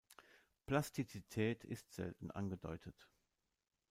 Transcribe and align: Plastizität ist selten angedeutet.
Plastizität 0.65 1.63
ist 1.63 1.93
selten 1.93 2.31
angedeutet. 2.31 3.07